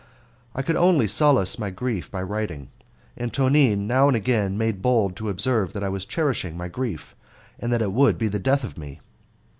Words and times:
I 0.55 0.63
could 0.63 0.77
only 0.77 1.07
solace 1.07 1.59
my 1.59 1.69
grief 1.69 2.09
by 2.09 2.23
writing, 2.23 2.71
and 3.15 3.31
Tonine 3.31 3.85
now 3.85 4.07
and 4.07 4.17
again 4.17 4.57
made 4.57 4.81
bold 4.81 5.15
to 5.17 5.29
observe 5.29 5.73
that 5.73 5.83
I 5.83 5.89
was 5.89 6.07
cherishing 6.07 6.57
my 6.57 6.69
grief, 6.69 7.15
and 7.59 7.71
that 7.71 7.83
it 7.83 7.91
would 7.93 8.17
be 8.17 8.27
the 8.27 8.39
death 8.39 8.63
of 8.63 8.79
me. 8.79 8.99